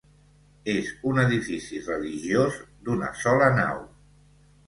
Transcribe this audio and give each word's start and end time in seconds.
És 0.71 0.87
un 1.09 1.19
edifici 1.23 1.81
religiós 1.89 2.57
d'una 2.87 3.13
sola 3.25 3.53
nau. 3.61 3.81